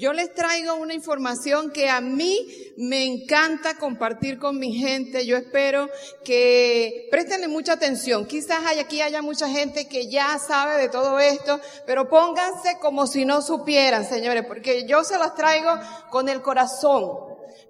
[0.00, 2.48] Yo les traigo una información que a mí
[2.78, 5.26] me encanta compartir con mi gente.
[5.26, 5.90] Yo espero
[6.24, 8.24] que prestenle mucha atención.
[8.24, 13.26] Quizás aquí haya mucha gente que ya sabe de todo esto, pero pónganse como si
[13.26, 15.70] no supieran, señores, porque yo se las traigo
[16.08, 17.10] con el corazón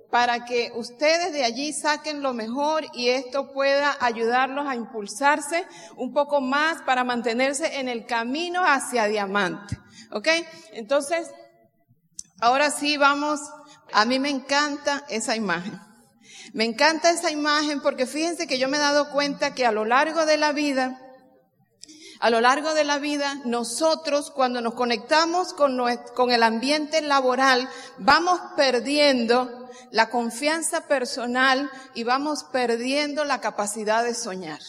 [0.08, 6.12] para que ustedes de allí saquen lo mejor y esto pueda ayudarlos a impulsarse un
[6.12, 9.76] poco más para mantenerse en el camino hacia diamante.
[10.12, 10.28] ¿Ok?
[10.74, 11.28] Entonces,
[12.40, 13.40] Ahora sí vamos,
[13.92, 15.78] a mí me encanta esa imagen.
[16.52, 19.84] Me encanta esa imagen porque fíjense que yo me he dado cuenta que a lo
[19.84, 20.98] largo de la vida,
[22.18, 25.78] a lo largo de la vida, nosotros cuando nos conectamos con,
[26.14, 34.14] con el ambiente laboral, vamos perdiendo la confianza personal y vamos perdiendo la capacidad de
[34.14, 34.60] soñar.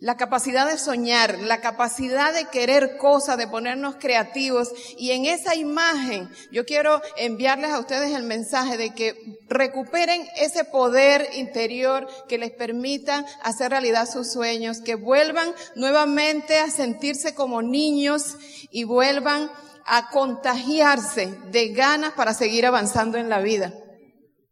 [0.00, 4.72] La capacidad de soñar, la capacidad de querer cosas, de ponernos creativos.
[4.96, 10.64] Y en esa imagen yo quiero enviarles a ustedes el mensaje de que recuperen ese
[10.64, 17.60] poder interior que les permita hacer realidad sus sueños, que vuelvan nuevamente a sentirse como
[17.60, 18.38] niños
[18.70, 19.50] y vuelvan
[19.84, 23.74] a contagiarse de ganas para seguir avanzando en la vida.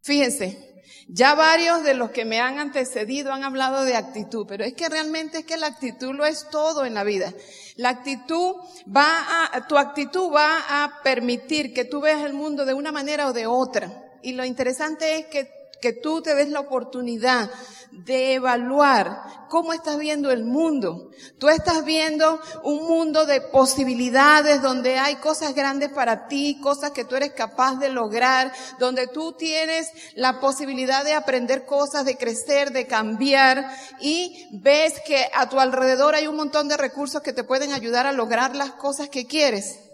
[0.02, 0.67] Fíjense,
[1.08, 4.88] ya varios de los que me han antecedido han hablado de actitud, pero es que
[4.88, 7.32] realmente es que la actitud lo es todo en la vida.
[7.76, 8.56] La actitud
[8.94, 13.28] va a, tu actitud va a permitir que tú veas el mundo de una manera
[13.28, 14.04] o de otra.
[14.22, 17.50] Y lo interesante es que que tú te des la oportunidad
[17.90, 21.10] de evaluar cómo estás viendo el mundo.
[21.38, 27.04] Tú estás viendo un mundo de posibilidades donde hay cosas grandes para ti, cosas que
[27.04, 32.72] tú eres capaz de lograr, donde tú tienes la posibilidad de aprender cosas, de crecer,
[32.72, 33.68] de cambiar
[34.00, 38.06] y ves que a tu alrededor hay un montón de recursos que te pueden ayudar
[38.06, 39.87] a lograr las cosas que quieres.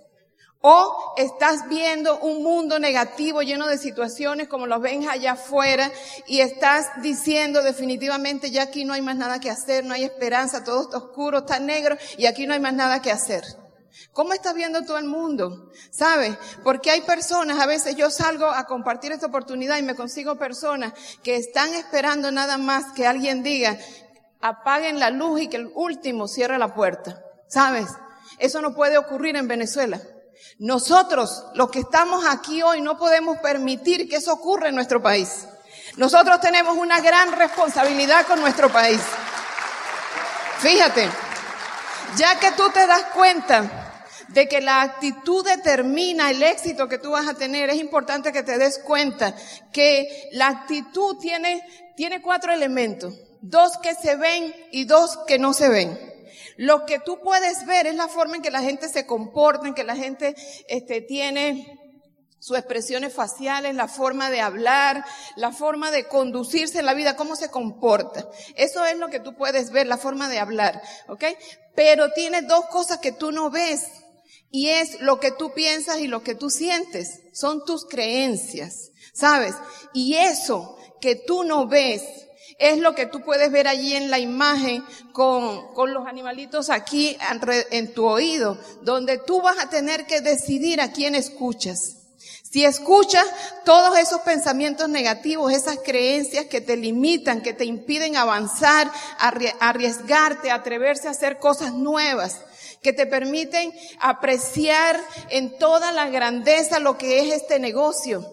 [0.67, 5.93] O estás viendo un mundo negativo lleno de situaciones como los ven allá afuera
[6.27, 10.65] y estás diciendo definitivamente ya aquí no hay más nada que hacer, no hay esperanza,
[10.65, 13.45] todo está oscuro, está negro y aquí no hay más nada que hacer.
[14.13, 15.71] ¿Cómo estás viendo todo el mundo?
[15.91, 16.35] ¿Sabes?
[16.63, 20.95] Porque hay personas, a veces yo salgo a compartir esta oportunidad y me consigo personas
[21.23, 23.77] que están esperando nada más que alguien diga,
[24.41, 27.23] apaguen la luz y que el último cierre la puerta.
[27.49, 27.91] ¿Sabes?
[28.39, 30.01] Eso no puede ocurrir en Venezuela.
[30.59, 35.47] Nosotros, los que estamos aquí hoy, no podemos permitir que eso ocurra en nuestro país.
[35.97, 39.01] Nosotros tenemos una gran responsabilidad con nuestro país.
[40.59, 41.09] Fíjate,
[42.17, 47.11] ya que tú te das cuenta de que la actitud determina el éxito que tú
[47.11, 49.35] vas a tener, es importante que te des cuenta
[49.73, 51.63] que la actitud tiene,
[51.97, 56.14] tiene cuatro elementos, dos que se ven y dos que no se ven.
[56.57, 59.75] Lo que tú puedes ver es la forma en que la gente se comporta, en
[59.75, 60.35] que la gente
[60.69, 61.81] este, tiene
[62.45, 65.03] sus expresiones faciales, la forma de hablar,
[65.37, 68.29] la forma de conducirse en la vida, cómo se comporta.
[68.55, 71.25] Eso es lo que tú puedes ver, la forma de hablar, ¿ok?
[71.75, 73.87] Pero tiene dos cosas que tú no ves.
[74.51, 77.23] Y es lo que tú piensas y lo que tú sientes.
[77.33, 79.55] Son tus creencias, ¿sabes?
[79.95, 82.03] Y eso que tú no ves
[82.59, 87.17] es lo que tú puedes ver allí en la imagen con, con los animalitos aquí
[87.71, 91.97] en tu oído, donde tú vas a tener que decidir a quién escuchas.
[92.55, 93.27] Si escuchas
[93.65, 98.89] todos esos pensamientos negativos, esas creencias que te limitan, que te impiden avanzar,
[99.59, 102.43] arriesgarte, atreverse a hacer cosas nuevas,
[102.81, 105.01] que te permiten apreciar
[105.31, 108.25] en toda la grandeza lo que es este negocio.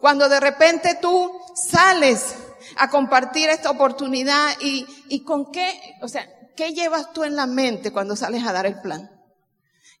[0.00, 2.34] Cuando de repente tú sales
[2.76, 7.46] a compartir esta oportunidad y, y con qué, o sea, ¿qué llevas tú en la
[7.46, 9.10] mente cuando sales a dar el plan?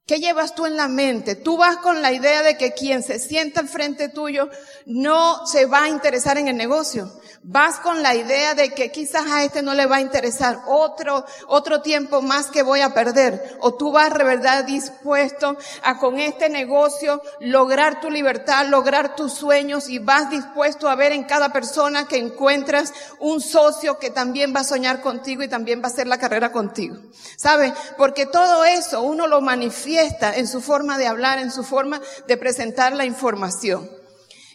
[0.04, 1.36] ¿Qué llevas tú en la mente?
[1.36, 4.50] Tú vas con la idea de que quien se sienta al frente tuyo
[4.84, 7.08] no se va a interesar en el negocio.
[7.44, 11.24] Vas con la idea de que quizás a este no le va a interesar otro,
[11.46, 13.56] otro tiempo más que voy a perder.
[13.60, 19.32] O tú vas de verdad dispuesto a con este negocio lograr tu libertad, lograr tus
[19.32, 24.52] sueños y vas dispuesto a ver en cada persona que encuentras un socio que también
[24.54, 26.96] va a soñar contigo y también va a hacer la carrera contigo.
[27.36, 27.72] ¿Sabes?
[27.96, 32.36] Porque todo eso uno lo manifiesta en su forma de hablar, en su forma de
[32.36, 33.90] presentar la información.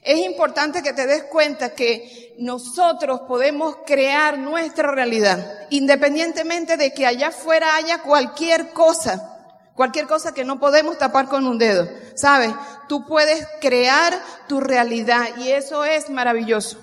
[0.01, 7.05] Es importante que te des cuenta que nosotros podemos crear nuestra realidad, independientemente de que
[7.05, 11.89] allá afuera haya cualquier cosa, cualquier cosa que no podemos tapar con un dedo.
[12.15, 12.51] ¿Sabes?
[12.87, 14.17] Tú puedes crear
[14.47, 16.79] tu realidad y eso es maravilloso.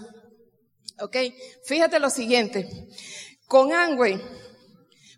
[1.00, 1.16] ¿Ok?
[1.64, 2.68] Fíjate lo siguiente.
[3.46, 4.20] Con Angway,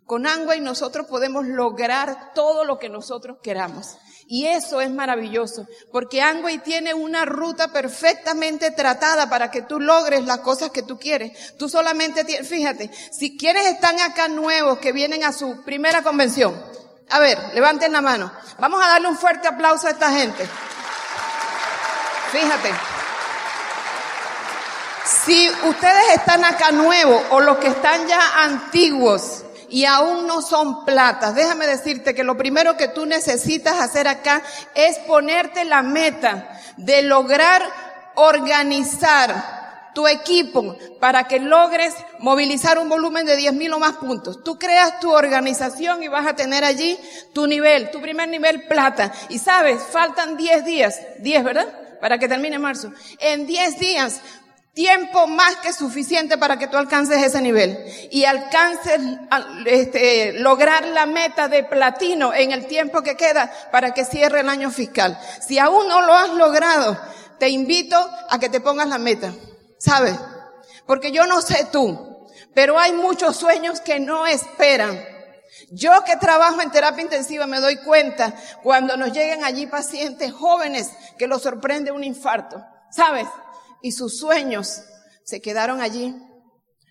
[0.06, 3.98] con Angway nosotros podemos lograr todo lo que nosotros queramos.
[4.28, 10.24] Y eso es maravilloso, porque Angway tiene una ruta perfectamente tratada para que tú logres
[10.24, 11.56] las cosas que tú quieres.
[11.56, 16.60] Tú solamente tienes, fíjate, si quienes están acá nuevos que vienen a su primera convención,
[17.08, 18.32] a ver, levanten la mano.
[18.58, 20.44] Vamos a darle un fuerte aplauso a esta gente.
[22.32, 22.74] Fíjate.
[25.24, 30.84] Si ustedes están acá nuevos o los que están ya antiguos y aún no son
[30.84, 34.42] platas, déjame decirte que lo primero que tú necesitas hacer acá
[34.74, 37.62] es ponerte la meta de lograr
[38.14, 44.44] organizar tu equipo para que logres movilizar un volumen de 10 mil o más puntos.
[44.44, 46.98] Tú creas tu organización y vas a tener allí
[47.32, 49.10] tu nivel, tu primer nivel plata.
[49.30, 51.98] Y sabes, faltan 10 días, 10, ¿verdad?
[51.98, 52.92] Para que termine marzo.
[53.20, 54.20] En 10 días
[54.76, 59.00] tiempo más que suficiente para que tú alcances ese nivel y alcances
[59.64, 64.50] este, lograr la meta de platino en el tiempo que queda para que cierre el
[64.50, 65.18] año fiscal.
[65.40, 66.94] Si aún no lo has logrado,
[67.38, 67.96] te invito
[68.28, 69.32] a que te pongas la meta.
[69.78, 70.14] ¿Sabes?
[70.84, 75.02] Porque yo no sé tú, pero hay muchos sueños que no esperan.
[75.70, 80.90] Yo que trabajo en terapia intensiva me doy cuenta cuando nos llegan allí pacientes jóvenes
[81.16, 82.62] que los sorprende un infarto.
[82.90, 83.26] ¿Sabes?
[83.86, 84.82] Y sus sueños
[85.22, 86.12] se quedaron allí.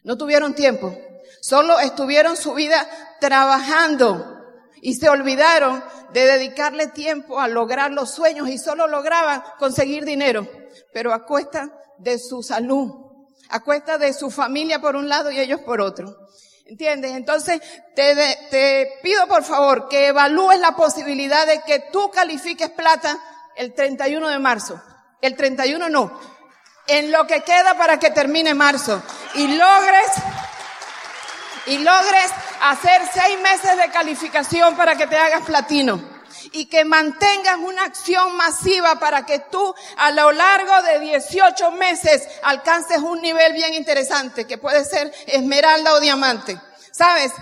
[0.05, 0.97] No tuvieron tiempo.
[1.41, 2.87] Solo estuvieron su vida
[3.19, 4.41] trabajando
[4.81, 5.83] y se olvidaron
[6.13, 10.47] de dedicarle tiempo a lograr los sueños y solo lograban conseguir dinero,
[10.93, 12.89] pero a cuesta de su salud,
[13.49, 16.15] a cuesta de su familia por un lado y ellos por otro.
[16.65, 17.11] ¿Entiendes?
[17.11, 17.59] Entonces,
[17.93, 18.15] te,
[18.49, 23.19] te pido por favor que evalúes la posibilidad de que tú califiques plata
[23.57, 24.81] el 31 de marzo.
[25.21, 26.34] El 31 no.
[26.87, 29.01] En lo que queda para que termine marzo.
[29.35, 30.11] Y logres,
[31.67, 36.15] y logres hacer seis meses de calificación para que te hagas platino
[36.51, 42.27] y que mantengas una acción masiva para que tú a lo largo de 18 meses
[42.43, 46.59] alcances un nivel bien interesante, que puede ser esmeralda o diamante.
[46.91, 47.33] ¿Sabes?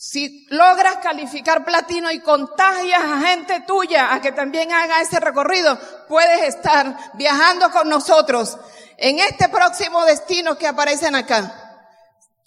[0.00, 5.76] Si logras calificar platino y contagias a gente tuya a que también haga ese recorrido,
[6.06, 8.56] puedes estar viajando con nosotros
[8.96, 11.82] en este próximo destino que aparecen acá.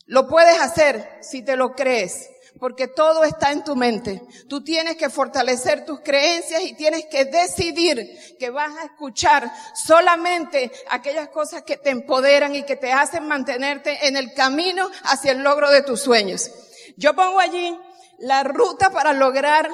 [0.06, 4.22] Lo puedes hacer si te lo crees porque todo está en tu mente.
[4.48, 10.72] Tú tienes que fortalecer tus creencias y tienes que decidir que vas a escuchar solamente
[10.90, 15.44] aquellas cosas que te empoderan y que te hacen mantenerte en el camino hacia el
[15.44, 16.50] logro de tus sueños.
[16.98, 17.80] Yo pongo allí
[18.20, 19.70] la ruta para lograr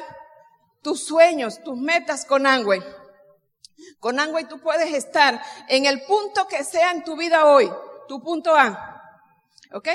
[0.81, 2.84] tus sueños, tus metas con Angway.
[4.00, 7.72] Con Angway tú puedes estar en el punto que sea en tu vida hoy,
[8.08, 8.94] tu punto A.
[9.74, 9.90] ¿Ok?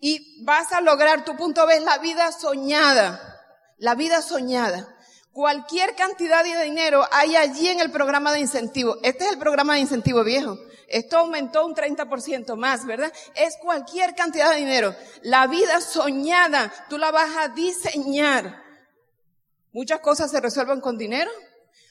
[0.00, 3.42] Y vas a lograr tu punto B, la vida soñada.
[3.78, 4.93] La vida soñada.
[5.34, 8.96] Cualquier cantidad de dinero hay allí en el programa de incentivo.
[9.02, 10.56] Este es el programa de incentivo viejo.
[10.88, 13.12] Esto aumentó un 30% más, ¿verdad?
[13.34, 14.94] Es cualquier cantidad de dinero.
[15.22, 18.62] La vida soñada, tú la vas a diseñar.
[19.72, 21.30] Muchas cosas se resuelven con dinero,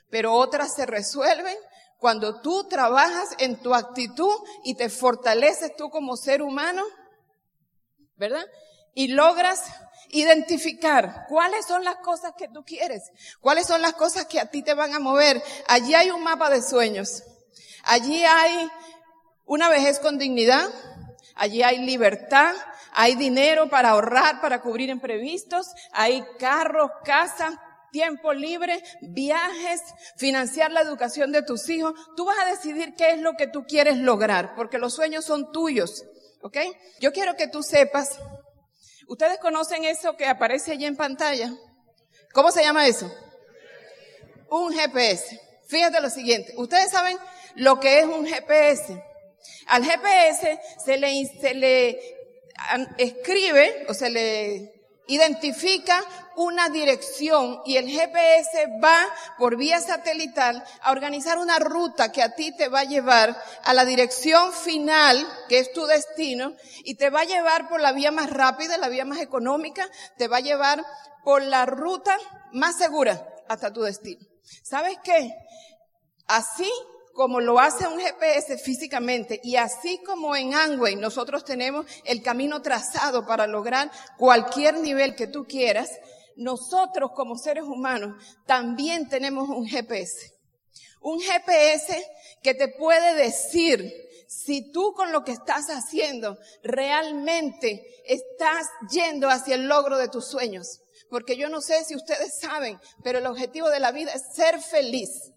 [0.10, 1.58] pero otras se resuelven
[2.00, 4.34] cuando tú trabajas en tu actitud
[4.64, 6.84] y te fortaleces tú como ser humano
[8.16, 8.46] ¿verdad?
[8.94, 9.62] Y logras
[10.14, 14.62] identificar cuáles son las cosas que tú quieres, cuáles son las cosas que a ti
[14.62, 15.42] te van a mover.
[15.68, 17.24] Allí hay un mapa de sueños.
[17.84, 18.70] Allí hay
[19.46, 20.70] una vejez con dignidad,
[21.36, 22.56] allí hay libertad,
[22.94, 27.60] hay dinero para ahorrar, para cubrir imprevistos, hay carros, casa,
[27.92, 29.82] tiempo libre, viajes,
[30.18, 31.94] financiar la educación de tus hijos.
[32.16, 35.52] Tú vas a decidir qué es lo que tú quieres lograr, porque los sueños son
[35.52, 36.06] tuyos.
[36.42, 36.58] ¿Ok?
[37.00, 38.20] Yo quiero que tú sepas,
[39.08, 41.54] ustedes conocen eso que aparece allí en pantalla.
[42.34, 43.12] ¿Cómo se llama eso?
[44.50, 45.40] Un GPS.
[45.68, 47.18] Fíjate lo siguiente, ustedes saben
[47.56, 49.04] lo que es un GPS.
[49.68, 52.00] Al GPS se le, se le
[52.98, 54.73] escribe o se le
[55.08, 56.04] identifica
[56.36, 58.98] una dirección y el GPS va
[59.38, 63.74] por vía satelital a organizar una ruta que a ti te va a llevar a
[63.74, 68.12] la dirección final, que es tu destino, y te va a llevar por la vía
[68.12, 70.84] más rápida, la vía más económica, te va a llevar
[71.24, 72.18] por la ruta
[72.52, 74.26] más segura hasta tu destino.
[74.64, 75.32] ¿Sabes qué?
[76.28, 76.72] Así
[77.14, 82.62] como lo hace un GPS físicamente y así como en Angway nosotros tenemos el camino
[82.62, 85.90] trazado para lograr cualquier nivel que tú quieras,
[86.36, 90.34] nosotros como seres humanos también tenemos un GPS.
[91.02, 92.04] Un GPS
[92.42, 93.94] que te puede decir
[94.28, 100.28] si tú con lo que estás haciendo realmente estás yendo hacia el logro de tus
[100.28, 100.80] sueños.
[101.10, 104.60] Porque yo no sé si ustedes saben, pero el objetivo de la vida es ser
[104.60, 105.32] feliz.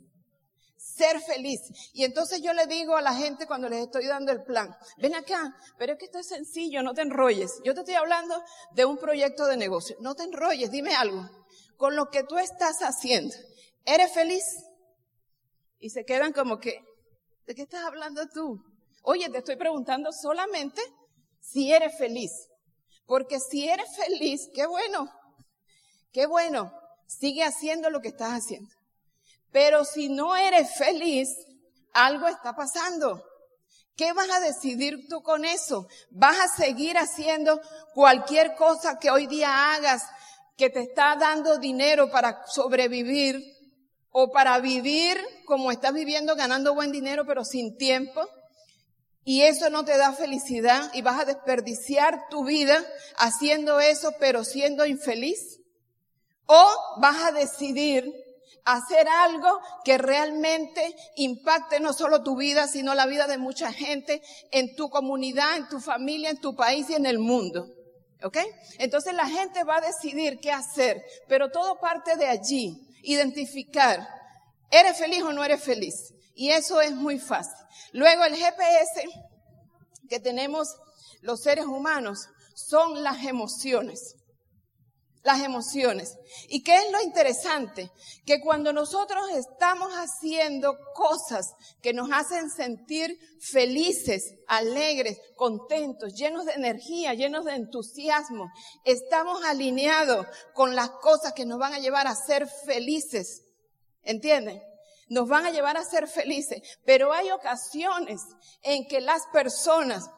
[0.96, 1.60] Ser feliz.
[1.92, 5.14] Y entonces yo le digo a la gente cuando les estoy dando el plan, ven
[5.14, 7.52] acá, pero es que esto es sencillo, no te enrolles.
[7.64, 9.96] Yo te estoy hablando de un proyecto de negocio.
[10.00, 11.28] No te enrolles, dime algo.
[11.76, 13.34] Con lo que tú estás haciendo,
[13.84, 14.44] ¿eres feliz?
[15.78, 16.80] Y se quedan como que,
[17.46, 18.58] ¿de qué estás hablando tú?
[19.02, 20.80] Oye, te estoy preguntando solamente
[21.40, 22.32] si eres feliz.
[23.06, 25.08] Porque si eres feliz, qué bueno,
[26.10, 26.72] qué bueno,
[27.06, 28.75] sigue haciendo lo que estás haciendo.
[29.52, 31.28] Pero si no eres feliz,
[31.92, 33.24] algo está pasando.
[33.96, 35.86] ¿Qué vas a decidir tú con eso?
[36.10, 37.60] ¿Vas a seguir haciendo
[37.94, 40.02] cualquier cosa que hoy día hagas
[40.56, 43.42] que te está dando dinero para sobrevivir
[44.10, 48.26] o para vivir como estás viviendo ganando buen dinero pero sin tiempo?
[49.28, 52.80] y eso no te da felicidad y vas a desperdiciar tu vida
[53.16, 55.58] haciendo eso pero siendo infeliz?
[56.46, 58.04] ¿O vas a decidir
[58.66, 64.20] hacer algo que realmente impacte no solo tu vida, sino la vida de mucha gente
[64.50, 67.68] en tu comunidad, en tu familia, en tu país y en el mundo?
[68.22, 68.38] ¿Ok?
[68.78, 74.06] Entonces la gente va a decidir qué hacer, pero todo parte de allí, identificar,
[74.70, 76.12] ¿eres feliz o no eres feliz?
[76.34, 77.54] Y eso es muy fácil.
[77.92, 79.08] Luego el GPS
[80.08, 80.76] que tenemos
[81.22, 84.16] los seres humanos son las emociones.
[85.26, 86.16] Las emociones.
[86.48, 87.90] ¿Y qué es lo interesante?
[88.24, 91.52] Que cuando nosotros estamos haciendo cosas
[91.82, 98.52] que nos hacen sentir felices, alegres, contentos, llenos de energía, llenos de entusiasmo,
[98.84, 103.42] estamos alineados con las cosas que nos van a llevar a ser felices.
[104.04, 104.62] ¿Entienden?
[105.08, 108.22] nos van a llevar a ser felices, pero hay ocasiones
[108.62, 110.08] en que las personas,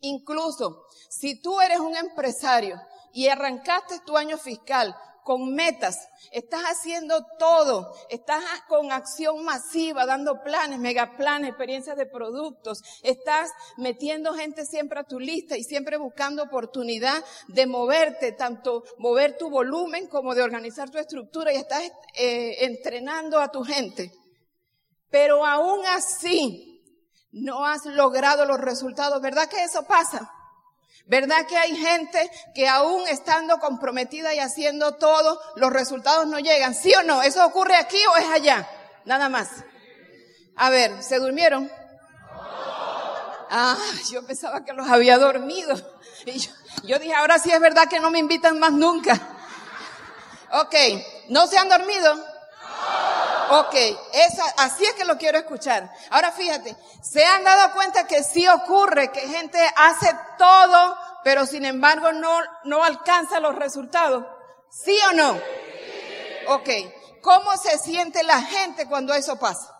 [0.00, 2.78] incluso si tú eres un empresario
[3.12, 4.94] y arrancaste tu año fiscal
[5.26, 12.80] con metas, estás haciendo todo, estás con acción masiva, dando planes, megaplanes, experiencias de productos,
[13.02, 19.36] estás metiendo gente siempre a tu lista y siempre buscando oportunidad de moverte, tanto mover
[19.36, 21.82] tu volumen como de organizar tu estructura y estás
[22.14, 24.12] eh, entrenando a tu gente.
[25.10, 26.84] Pero aún así
[27.32, 30.30] no has logrado los resultados, ¿verdad que eso pasa?
[31.04, 36.74] ¿Verdad que hay gente que aún estando comprometida y haciendo todo, los resultados no llegan?
[36.74, 37.22] ¿Sí o no?
[37.22, 38.68] ¿Eso ocurre aquí o es allá?
[39.04, 39.48] Nada más.
[40.56, 41.70] A ver, ¿se durmieron?
[43.50, 43.78] Ah,
[44.10, 45.76] yo pensaba que los había dormido.
[46.24, 46.40] Y
[46.84, 49.14] yo, dije, ahora sí es verdad que no me invitan más nunca.
[50.52, 50.74] Ok,
[51.28, 52.16] ¿no se han dormido?
[53.50, 53.74] Ok,
[54.12, 55.92] esa, así es que lo quiero escuchar.
[56.10, 61.64] Ahora fíjate, se han dado cuenta que sí ocurre, que gente hace todo, pero sin
[61.64, 64.24] embargo no, no alcanza los resultados.
[64.70, 65.40] ¿Sí o no?
[66.48, 66.68] Ok,
[67.22, 69.72] ¿cómo se siente la gente cuando eso pasa?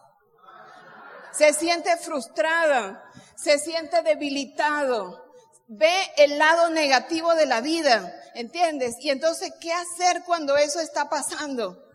[1.33, 3.05] Se siente frustrada,
[3.37, 5.27] se siente debilitado,
[5.67, 8.97] ve el lado negativo de la vida, ¿entiendes?
[9.01, 11.86] Y entonces, ¿qué hacer cuando eso está pasando?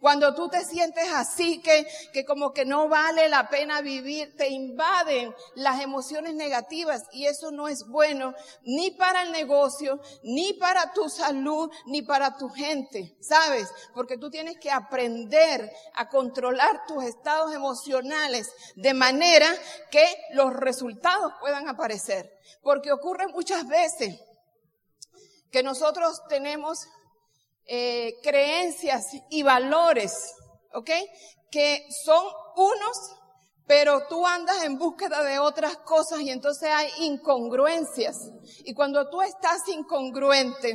[0.00, 4.48] Cuando tú te sientes así, que, que como que no vale la pena vivir, te
[4.48, 10.92] invaden las emociones negativas y eso no es bueno ni para el negocio, ni para
[10.92, 13.68] tu salud, ni para tu gente, ¿sabes?
[13.92, 19.48] Porque tú tienes que aprender a controlar tus estados emocionales de manera
[19.90, 22.38] que los resultados puedan aparecer.
[22.62, 24.20] Porque ocurre muchas veces
[25.50, 26.86] que nosotros tenemos
[27.70, 30.34] eh, creencias y valores,
[30.72, 30.90] ¿ok?
[31.50, 32.24] Que son
[32.56, 32.96] unos,
[33.66, 38.16] pero tú andas en búsqueda de otras cosas y entonces hay incongruencias.
[38.64, 40.74] Y cuando tú estás incongruente,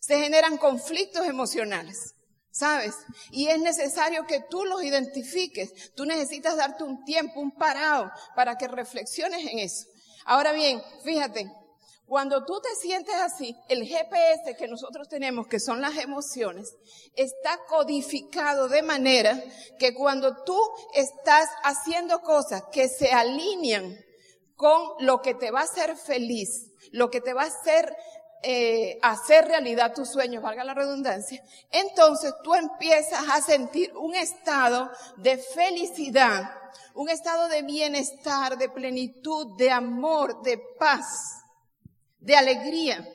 [0.00, 2.12] se generan conflictos emocionales.
[2.50, 2.94] ¿Sabes?
[3.30, 5.92] Y es necesario que tú los identifiques.
[5.94, 9.84] Tú necesitas darte un tiempo, un parado, para que reflexiones en eso.
[10.24, 11.52] Ahora bien, fíjate,
[12.06, 16.76] cuando tú te sientes así, el GPS que nosotros tenemos, que son las emociones,
[17.16, 19.42] está codificado de manera
[19.78, 20.56] que cuando tú
[20.94, 23.98] estás haciendo cosas que se alinean
[24.54, 27.92] con lo que te va a hacer feliz, lo que te va a hacer
[28.42, 34.88] eh, hacer realidad tus sueños, valga la redundancia, entonces tú empiezas a sentir un estado
[35.16, 36.52] de felicidad,
[36.94, 41.42] un estado de bienestar, de plenitud, de amor, de paz
[42.26, 43.08] de alegría,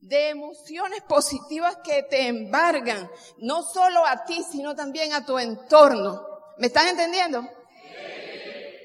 [0.00, 6.24] de emociones positivas que te embargan, no solo a ti, sino también a tu entorno.
[6.58, 7.44] ¿Me están entendiendo?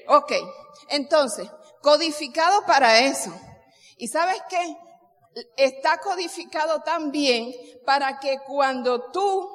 [0.08, 0.32] Ok,
[0.88, 1.48] entonces,
[1.82, 3.32] codificado para eso.
[3.96, 4.76] ¿Y sabes qué?
[5.56, 7.54] Está codificado también
[7.86, 9.48] para que cuando tú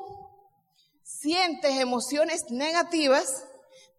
[1.03, 3.43] sientes emociones negativas,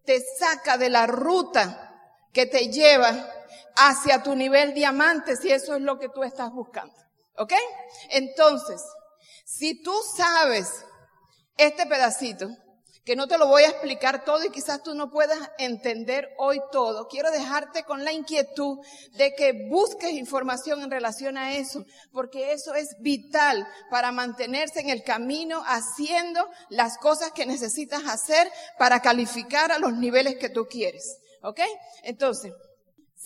[0.03, 1.93] te saca de la ruta
[2.33, 3.36] que te lleva
[3.75, 6.95] hacia tu nivel diamante, si eso es lo que tú estás buscando.
[7.37, 7.53] ¿Ok?
[8.09, 8.81] Entonces,
[9.45, 10.85] si tú sabes
[11.57, 12.49] este pedacito,
[13.07, 16.59] que no te lo voy a explicar todo y quizás tú no puedas entender hoy
[16.73, 17.07] todo.
[17.07, 18.79] Quiero dejarte con la inquietud
[19.13, 24.89] de que busques información en relación a eso, porque eso es vital para mantenerse en
[24.89, 30.67] el camino haciendo las cosas que necesitas hacer para calificar a los niveles que tú
[30.67, 31.17] quieres.
[31.43, 31.61] ¿Ok?
[32.03, 32.51] Entonces,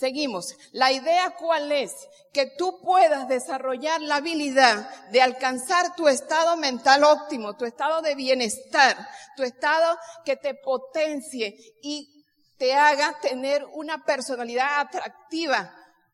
[0.02, 0.56] Seguimos.
[0.72, 1.94] La idea cuál es?
[2.32, 8.16] Que tú puedas desarrollar la habilidad de alcanzar tu estado mental óptimo, tu estado de
[8.16, 8.96] bienestar,
[9.36, 12.24] tu estado que te potencie y
[12.58, 15.72] te haga tener una personalidad atractiva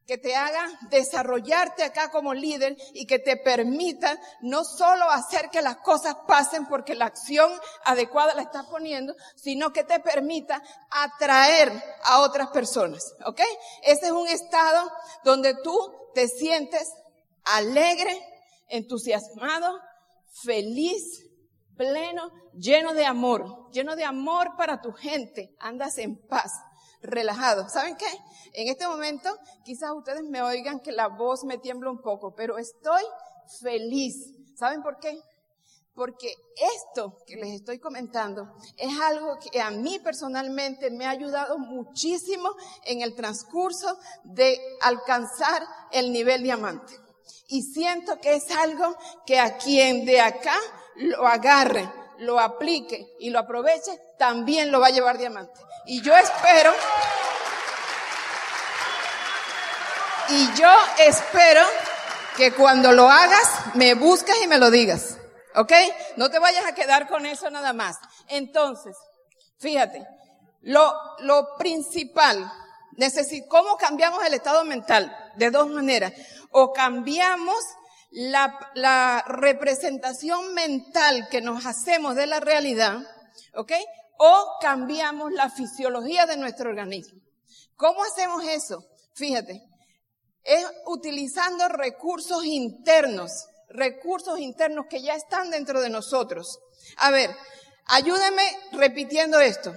[0.09, 5.61] que te haga desarrollarte acá como líder y que te permita no solo hacer que
[5.61, 7.53] las cosas pasen porque la acción
[7.85, 11.71] adecuada la estás poniendo, sino que te permita atraer
[12.05, 13.43] a otras personas, ¿ok?
[13.83, 14.91] Ese es un estado
[15.25, 15.79] donde tú
[16.15, 16.91] te sientes
[17.45, 18.19] alegre,
[18.69, 19.79] entusiasmado,
[20.43, 21.23] feliz,
[21.77, 26.51] pleno, lleno de amor, lleno de amor para tu gente, andas en paz
[27.03, 27.69] relajado.
[27.69, 28.07] ¿Saben qué?
[28.55, 29.31] En este momento
[29.65, 33.03] quizás ustedes me oigan que la voz me tiembla un poco, pero estoy
[33.61, 34.35] feliz.
[34.57, 35.21] ¿Saben por qué?
[35.95, 36.33] Porque
[36.77, 42.51] esto que les estoy comentando es algo que a mí personalmente me ha ayudado muchísimo
[42.85, 46.95] en el transcurso de alcanzar el nivel diamante.
[47.49, 50.57] Y siento que es algo que a quien de acá
[50.97, 55.61] lo agarre, lo aplique y lo aproveche, también lo va a llevar diamante.
[55.89, 56.75] Y yo espero,
[60.29, 61.63] y yo espero
[62.37, 65.17] que cuando lo hagas me busques y me lo digas.
[65.55, 65.73] ¿Ok?
[66.17, 67.97] No te vayas a quedar con eso nada más.
[68.29, 68.99] Entonces,
[69.59, 70.07] fíjate,
[70.61, 72.53] lo, lo principal,
[73.49, 75.17] ¿cómo cambiamos el estado mental?
[75.37, 76.13] De dos maneras.
[76.51, 77.65] O cambiamos
[78.11, 82.99] la, la representación mental que nos hacemos de la realidad,
[83.55, 83.73] ¿ok?
[84.19, 87.21] O cambiamos la fisiología de nuestro organismo.
[87.77, 88.85] ¿Cómo hacemos eso?
[89.15, 89.63] Fíjate,
[90.43, 96.59] es utilizando recursos internos, recursos internos que ya están dentro de nosotros.
[96.97, 97.35] A ver,
[97.87, 99.73] ayúdeme repitiendo esto.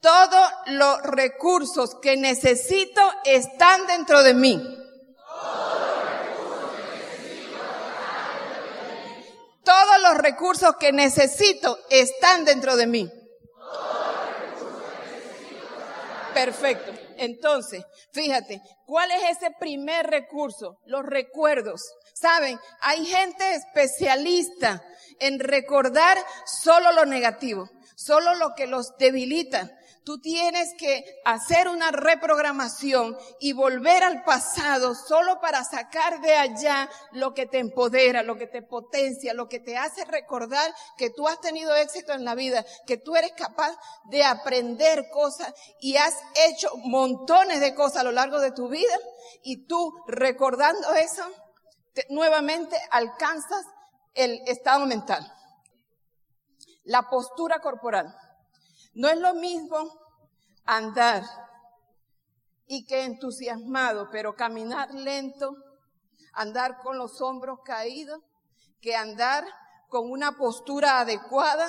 [0.00, 4.78] Todos los recursos que necesito están dentro de mí.
[9.64, 13.10] Todos los recursos que necesito están dentro de mí.
[16.34, 16.92] Perfecto.
[17.16, 20.78] Entonces, fíjate, ¿cuál es ese primer recurso?
[20.86, 21.82] Los recuerdos.
[22.14, 24.82] Saben, hay gente especialista
[25.20, 29.70] en recordar solo lo negativo, solo lo que los debilita,
[30.04, 36.90] Tú tienes que hacer una reprogramación y volver al pasado solo para sacar de allá
[37.12, 41.28] lo que te empodera, lo que te potencia, lo que te hace recordar que tú
[41.28, 46.14] has tenido éxito en la vida, que tú eres capaz de aprender cosas y has
[46.48, 48.98] hecho montones de cosas a lo largo de tu vida
[49.44, 51.24] y tú recordando eso,
[52.08, 53.64] nuevamente alcanzas
[54.14, 55.32] el estado mental.
[56.84, 58.12] La postura corporal.
[58.94, 59.92] No es lo mismo
[60.64, 61.24] andar
[62.66, 65.54] y que entusiasmado, pero caminar lento,
[66.32, 68.20] andar con los hombros caídos,
[68.80, 69.44] que andar
[69.88, 71.68] con una postura adecuada,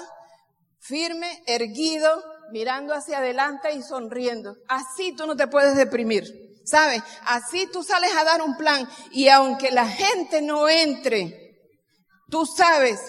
[0.80, 4.56] firme, erguido, mirando hacia adelante y sonriendo.
[4.68, 6.44] Así tú no te puedes deprimir.
[6.66, 7.04] ¿Sabes?
[7.26, 11.60] Así tú sales a dar un plan y aunque la gente no entre,
[12.30, 13.02] tú sabes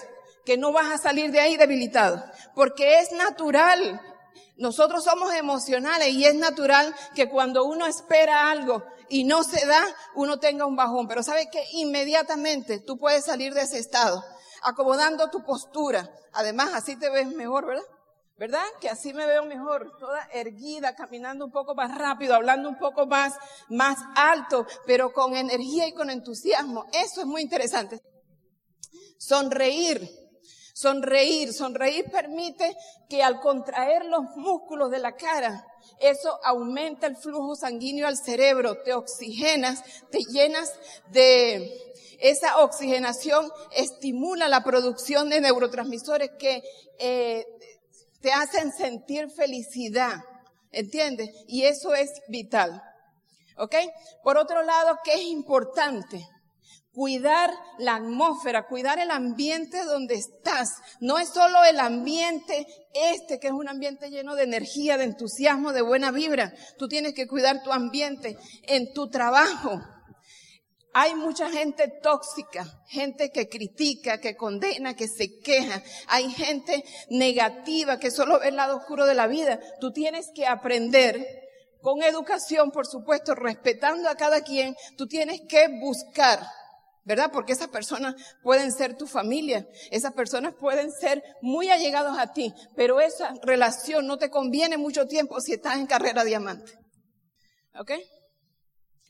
[0.45, 2.21] que no vas a salir de ahí debilitado,
[2.55, 4.01] porque es natural.
[4.57, 9.83] Nosotros somos emocionales y es natural que cuando uno espera algo y no se da,
[10.15, 11.07] uno tenga un bajón.
[11.07, 14.23] Pero sabe que inmediatamente tú puedes salir de ese estado,
[14.63, 16.09] acomodando tu postura.
[16.31, 17.83] Además, así te ves mejor, ¿verdad?
[18.37, 18.65] ¿Verdad?
[18.81, 23.05] Que así me veo mejor, toda erguida, caminando un poco más rápido, hablando un poco
[23.05, 23.33] más,
[23.69, 26.85] más alto, pero con energía y con entusiasmo.
[26.91, 28.01] Eso es muy interesante.
[29.17, 30.24] Sonreír
[30.75, 32.75] Sonreír, sonreír permite
[33.07, 35.65] que al contraer los músculos de la cara,
[36.01, 40.73] eso aumenta el flujo sanguíneo al cerebro, te oxigenas, te llenas
[41.11, 41.71] de
[42.19, 46.61] esa oxigenación, estimula la producción de neurotransmisores que
[46.99, 47.45] eh,
[48.19, 50.25] te hacen sentir felicidad,
[50.73, 51.29] ¿entiendes?
[51.47, 52.83] Y eso es vital.
[53.55, 53.75] ¿Ok?
[54.23, 56.27] Por otro lado, ¿qué es importante?
[56.95, 60.69] Cuidar la atmósfera, cuidar el ambiente donde estás.
[61.01, 65.73] No es solo el ambiente este, que es un ambiente lleno de energía, de entusiasmo,
[65.73, 66.53] de buena vibra.
[66.77, 69.81] Tú tienes que cuidar tu ambiente en tu trabajo.
[70.93, 75.83] Hay mucha gente tóxica, gente que critica, que condena, que se queja.
[76.07, 79.59] Hay gente negativa que solo ve el lado oscuro de la vida.
[79.81, 81.19] Tú tienes que aprender
[81.81, 84.77] con educación, por supuesto, respetando a cada quien.
[84.97, 86.39] Tú tienes que buscar
[87.05, 87.29] ¿verdad?
[87.31, 92.53] Porque esas personas pueden ser tu familia, esas personas pueden ser muy allegados a ti,
[92.75, 96.73] pero esa relación no te conviene mucho tiempo si estás en carrera diamante.
[97.79, 97.91] ¿Ok?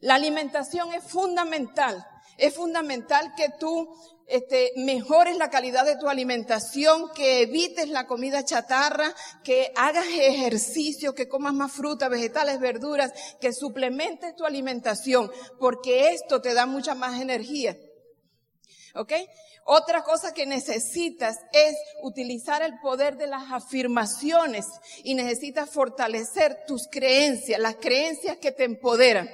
[0.02, 2.06] La alimentación es fundamental.
[2.38, 3.88] Es fundamental que tú
[4.28, 11.14] este, mejores la calidad de tu alimentación, que evites la comida chatarra, que hagas ejercicio,
[11.14, 16.96] que comas más fruta, vegetales, verduras, que suplementes tu alimentación, porque esto te da mucha
[16.96, 17.78] más energía.
[18.96, 19.14] ¿Ok?
[19.68, 24.68] Otra cosa que necesitas es utilizar el poder de las afirmaciones
[25.04, 29.28] y necesitas fortalecer tus creencias, las creencias que te empoderan.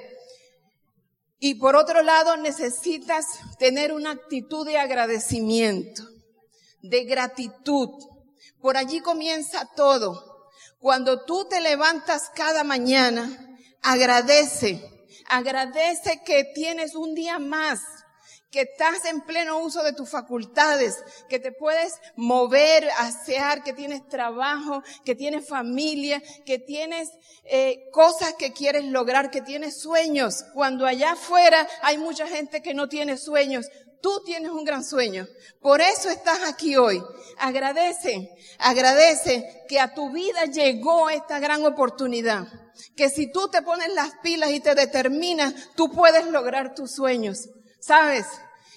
[1.44, 3.26] Y por otro lado, necesitas
[3.58, 6.04] tener una actitud de agradecimiento,
[6.82, 7.88] de gratitud.
[8.60, 10.50] Por allí comienza todo.
[10.78, 14.88] Cuando tú te levantas cada mañana, agradece,
[15.28, 17.80] agradece que tienes un día más
[18.52, 24.06] que estás en pleno uso de tus facultades, que te puedes mover, asear, que tienes
[24.08, 27.08] trabajo, que tienes familia, que tienes
[27.44, 30.44] eh, cosas que quieres lograr, que tienes sueños.
[30.52, 33.66] Cuando allá afuera hay mucha gente que no tiene sueños,
[34.02, 35.26] tú tienes un gran sueño.
[35.62, 37.02] Por eso estás aquí hoy.
[37.38, 42.46] Agradece, agradece que a tu vida llegó esta gran oportunidad.
[42.96, 47.48] Que si tú te pones las pilas y te determinas, tú puedes lograr tus sueños.
[47.82, 48.26] ¿Sabes?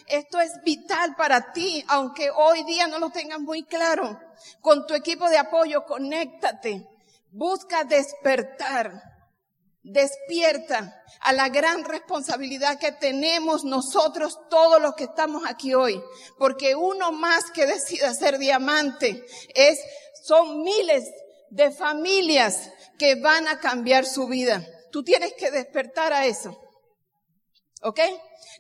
[0.08, 4.20] Esto es vital para ti, aunque hoy día no lo tengas muy claro.
[4.62, 6.88] Con tu equipo de apoyo, conéctate.
[7.30, 9.04] Busca despertar.
[9.84, 16.02] Despierta a la gran responsabilidad que tenemos nosotros todos los que estamos aquí hoy.
[16.40, 19.80] Porque uno más que decida ser diamante es,
[20.24, 21.04] son miles
[21.52, 24.66] de familias que van a cambiar su vida.
[24.92, 26.65] Tú tienes que despertar a eso.
[27.82, 28.00] ¿Ok?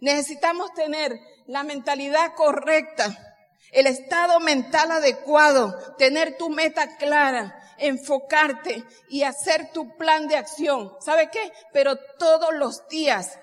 [0.01, 3.35] Necesitamos tener la mentalidad correcta,
[3.71, 10.93] el estado mental adecuado, tener tu meta clara, enfocarte y hacer tu plan de acción.
[11.01, 11.51] ¿Sabe qué?
[11.73, 13.37] Pero todos los días,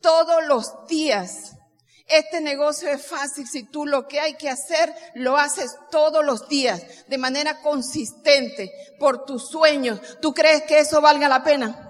[0.00, 1.52] todos los días.
[2.06, 6.48] Este negocio es fácil si tú lo que hay que hacer lo haces todos los
[6.48, 10.00] días, de manera consistente, por tus sueños.
[10.20, 11.89] ¿Tú crees que eso valga la pena?